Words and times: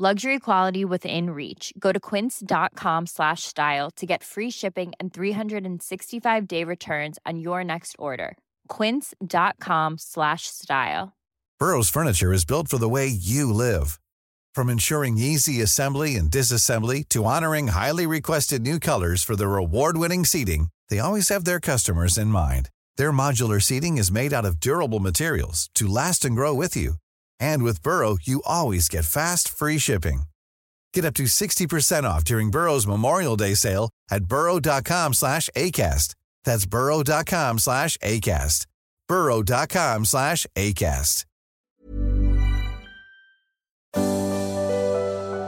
Luxury 0.00 0.38
quality 0.38 0.84
within 0.84 1.30
reach. 1.30 1.72
Go 1.76 1.90
to 1.90 1.98
quince.com 1.98 3.06
slash 3.06 3.42
style 3.42 3.90
to 3.96 4.06
get 4.06 4.22
free 4.22 4.48
shipping 4.48 4.92
and 5.00 5.12
365 5.12 6.46
day 6.46 6.62
returns 6.62 7.18
on 7.26 7.40
your 7.40 7.64
next 7.64 7.96
order. 7.98 8.38
Quince.com 8.68 9.98
slash 9.98 10.42
style. 10.46 11.16
Burrow's 11.58 11.90
furniture 11.90 12.32
is 12.32 12.44
built 12.44 12.68
for 12.68 12.78
the 12.78 12.88
way 12.88 13.08
you 13.08 13.52
live. 13.52 13.98
From 14.54 14.68
ensuring 14.68 15.18
easy 15.18 15.60
assembly 15.62 16.14
and 16.14 16.30
disassembly 16.30 17.08
to 17.08 17.24
honoring 17.24 17.68
highly 17.68 18.06
requested 18.06 18.62
new 18.62 18.78
colors 18.78 19.24
for 19.24 19.34
their 19.34 19.56
award-winning 19.56 20.24
seating, 20.24 20.68
they 20.90 21.00
always 21.00 21.28
have 21.28 21.44
their 21.44 21.58
customers 21.58 22.16
in 22.16 22.28
mind. 22.28 22.70
Their 22.98 23.10
modular 23.10 23.60
seating 23.60 23.98
is 23.98 24.12
made 24.12 24.32
out 24.32 24.44
of 24.44 24.60
durable 24.60 25.00
materials 25.00 25.70
to 25.74 25.88
last 25.88 26.24
and 26.24 26.36
grow 26.36 26.54
with 26.54 26.76
you. 26.76 26.98
And 27.40 27.62
with 27.62 27.82
Burrow, 27.82 28.16
you 28.22 28.42
always 28.46 28.88
get 28.88 29.04
fast, 29.04 29.48
free 29.48 29.78
shipping. 29.78 30.22
Get 30.94 31.04
up 31.04 31.14
to 31.14 31.24
60% 31.24 32.04
off 32.04 32.24
during 32.24 32.50
Burrow's 32.50 32.86
Memorial 32.86 33.36
Day 33.36 33.54
sale 33.54 33.90
at 34.10 34.24
burrow.com 34.24 35.14
slash 35.14 35.50
ACAST. 35.56 36.14
That's 36.44 36.66
burrow.com 36.66 37.58
slash 37.58 37.96
ACAST. 37.98 38.66
burrow.com 39.06 40.04
slash 40.04 40.46
ACAST. 40.56 41.24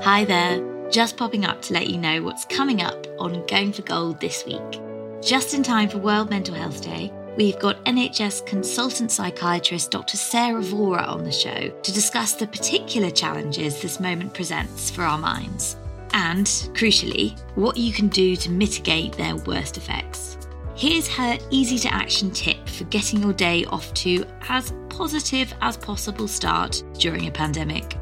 Hi 0.03 0.25
there, 0.25 0.91
just 0.91 1.17
popping 1.17 1.45
up 1.45 1.63
to 1.63 1.75
let 1.75 1.89
you 1.89 1.99
know 1.99 2.23
what's 2.23 2.45
coming 2.47 2.81
up 2.83 3.07
on 3.19 3.47
Going 3.47 3.73
for 3.73 3.83
Gold 3.83 4.19
this 4.21 4.45
week. 4.45 4.81
Just 5.23 5.53
in 5.55 5.63
time 5.63 5.89
for 5.89 5.99
World 5.99 6.31
Mental 6.31 6.55
Health 6.55 6.83
Day, 6.83 7.13
we've 7.41 7.59
got 7.59 7.83
NHS 7.87 8.45
consultant 8.45 9.11
psychiatrist 9.11 9.91
Dr. 9.91 10.19
Sarah 10.19 10.61
Vohra 10.61 11.09
on 11.09 11.25
the 11.25 11.33
show 11.33 11.71
to 11.71 11.93
discuss 11.93 12.35
the 12.35 12.47
particular 12.47 13.11
challenges 13.11 13.81
this 13.81 13.99
moment 13.99 14.35
presents 14.35 14.91
for 14.91 15.05
our 15.05 15.17
minds. 15.17 15.79
And, 16.13 16.47
crucially, 16.75 17.39
what 17.55 17.79
you 17.79 17.95
can 17.95 18.09
do 18.09 18.37
to 18.37 18.51
mitigate 18.51 19.15
their 19.15 19.37
worst 19.37 19.79
effects. 19.79 20.37
Here's 20.75 21.09
her 21.09 21.39
easy 21.51 21.79
to 21.79 21.95
action 21.95 22.31
tip 22.31 22.69
for 22.69 22.85
getting 22.85 23.23
your 23.23 23.33
day 23.33 23.65
off 23.65 23.95
to 23.95 24.27
as 24.51 24.75
positive 24.91 25.55
as 25.63 25.79
possible 25.79 26.29
start 26.29 26.83
during 26.99 27.27
a 27.27 27.31
pandemic. 27.31 27.97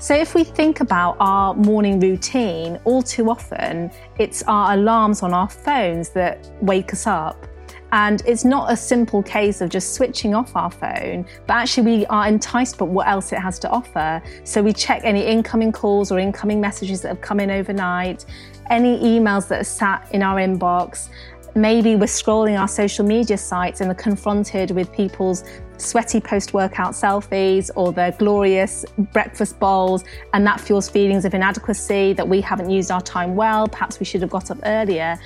So, 0.00 0.16
if 0.16 0.34
we 0.34 0.42
think 0.42 0.80
about 0.80 1.16
our 1.20 1.54
morning 1.54 2.00
routine, 2.00 2.80
all 2.82 3.04
too 3.04 3.30
often 3.30 3.92
it's 4.18 4.42
our 4.48 4.74
alarms 4.74 5.22
on 5.22 5.32
our 5.32 5.48
phones 5.48 6.08
that 6.10 6.50
wake 6.60 6.92
us 6.92 7.06
up. 7.06 7.46
And 7.92 8.22
it's 8.26 8.44
not 8.44 8.72
a 8.72 8.76
simple 8.76 9.22
case 9.22 9.60
of 9.60 9.68
just 9.68 9.94
switching 9.94 10.34
off 10.34 10.56
our 10.56 10.70
phone, 10.70 11.26
but 11.46 11.54
actually 11.54 11.98
we 11.98 12.06
are 12.06 12.26
enticed 12.26 12.78
by 12.78 12.86
what 12.86 13.06
else 13.06 13.32
it 13.32 13.38
has 13.38 13.58
to 13.60 13.68
offer. 13.68 14.22
So 14.44 14.62
we 14.62 14.72
check 14.72 15.02
any 15.04 15.24
incoming 15.26 15.72
calls 15.72 16.10
or 16.10 16.18
incoming 16.18 16.58
messages 16.58 17.02
that 17.02 17.08
have 17.08 17.20
come 17.20 17.38
in 17.38 17.50
overnight, 17.50 18.24
any 18.70 18.98
emails 18.98 19.46
that 19.48 19.60
are 19.60 19.64
sat 19.64 20.08
in 20.12 20.22
our 20.22 20.38
inbox. 20.38 21.10
Maybe 21.54 21.96
we're 21.96 22.06
scrolling 22.06 22.58
our 22.58 22.66
social 22.66 23.04
media 23.04 23.36
sites 23.36 23.82
and 23.82 23.90
are 23.90 23.94
confronted 23.94 24.70
with 24.70 24.90
people's 24.90 25.44
sweaty 25.76 26.18
post 26.18 26.54
workout 26.54 26.92
selfies 26.92 27.70
or 27.76 27.92
their 27.92 28.12
glorious 28.12 28.86
breakfast 29.12 29.58
bowls, 29.60 30.02
and 30.32 30.46
that 30.46 30.62
fuels 30.62 30.88
feelings 30.88 31.26
of 31.26 31.34
inadequacy 31.34 32.14
that 32.14 32.26
we 32.26 32.40
haven't 32.40 32.70
used 32.70 32.90
our 32.90 33.02
time 33.02 33.34
well, 33.34 33.68
perhaps 33.68 34.00
we 34.00 34.06
should 34.06 34.22
have 34.22 34.30
got 34.30 34.50
up 34.50 34.58
earlier. 34.64 35.18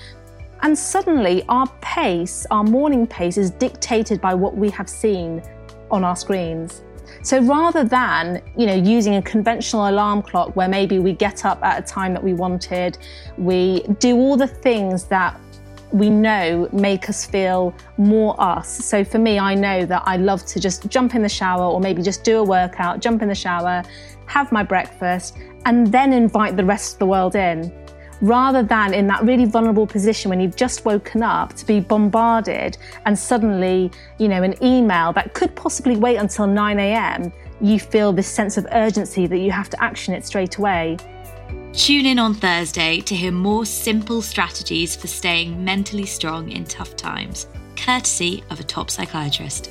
And 0.63 0.77
suddenly, 0.79 1.45
our 1.49 1.67
pace, 1.81 2.47
our 2.51 2.65
morning 2.65 3.07
pace, 3.07 3.37
is 3.37 3.51
dictated 3.51 4.21
by 4.21 4.35
what 4.35 4.57
we 4.57 4.71
have 4.71 4.89
seen 4.89 5.43
on 5.91 6.05
our 6.05 6.17
screens. 6.17 6.83
So 7.23 7.41
rather 7.41 7.85
than, 7.85 8.43
you 8.57 8.67
know, 8.67 8.75
using 8.75 9.17
a 9.17 9.23
conventional 9.23 9.89
alarm 9.89 10.23
clock 10.23 10.55
where 10.57 10.69
maybe 10.69 10.99
we 10.99 11.13
get 11.13 11.45
up 11.45 11.63
at 11.65 11.83
a 11.83 11.87
time 11.87 12.13
that 12.15 12.23
we 12.23 12.33
wanted, 12.33 12.99
we 13.37 13.83
do 13.99 14.17
all 14.17 14.37
the 14.37 14.47
things 14.47 15.05
that 15.05 15.41
we 15.93 16.11
know 16.11 16.69
make 16.73 17.09
us 17.09 17.25
feel 17.25 17.75
more 17.97 18.35
us. 18.39 18.85
So 18.85 19.05
for 19.05 19.19
me, 19.19 19.39
I 19.39 19.55
know 19.55 19.87
that 19.87 20.03
I 20.05 20.17
love 20.17 20.45
to 20.47 20.61
just 20.61 20.89
jump 20.89 21.15
in 21.15 21.23
the 21.23 21.29
shower 21.29 21.65
or 21.65 21.81
maybe 21.81 22.03
just 22.03 22.25
do 22.25 22.39
a 22.39 22.45
workout, 22.45 23.01
jump 23.01 23.23
in 23.23 23.29
the 23.29 23.35
shower, 23.35 23.83
have 24.27 24.51
my 24.51 24.63
breakfast, 24.63 25.37
and 25.65 25.87
then 25.87 26.13
invite 26.13 26.57
the 26.57 26.65
rest 26.65 26.95
of 26.95 26.99
the 26.99 27.07
world 27.07 27.37
in 27.37 27.73
rather 28.21 28.63
than 28.63 28.95
in 28.95 29.07
that 29.09 29.23
really 29.25 29.45
vulnerable 29.45 29.87
position 29.87 30.29
when 30.31 30.41
you've 30.41 30.57
just 30.57 30.85
woken 30.85 31.23
up 31.23 31.55
to 31.55 31.67
be 31.67 31.81
bombarded 31.81 32.79
and 33.05 33.19
suddenly, 33.19 33.91
you 34.19 34.29
know, 34.29 34.43
an 34.43 34.55
email 34.63 35.13
that 35.13 35.35
could 35.35 35.55
possibly 35.55 35.97
wait 35.97 36.17
until 36.17 36.47
9 36.47 36.79
a.m., 36.79 37.33
you 37.61 37.79
feel 37.81 38.13
this 38.13 38.29
sense 38.29 38.57
of 38.57 38.67
urgency 38.73 39.27
that 39.27 39.39
you 39.39 39.51
have 39.51 39.71
to 39.71 39.83
action 39.83 40.15
it 40.15 40.25
straight 40.27 40.57
away. 40.57 40.97
Tune 41.73 42.07
in 42.07 42.19
on 42.19 42.35
Thursday 42.35 43.01
to 43.01 43.15
hear 43.15 43.33
more 43.33 43.67
simple 43.67 44.23
strategies 44.23 44.97
for 44.97 45.07
staying 45.07 45.63
mentally 45.63 46.07
strong 46.07 46.51
in 46.51 46.65
tough 46.65 46.97
times, 46.97 47.47
courtesy 47.77 48.43
of 48.51 48.61
a 48.61 48.65
top 48.65 48.91
psychiatrist. 48.91 49.71